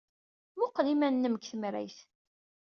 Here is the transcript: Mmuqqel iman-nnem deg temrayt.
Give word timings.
Mmuqqel 0.53 0.87
iman-nnem 0.93 1.35
deg 1.35 1.43
temrayt. 1.45 1.99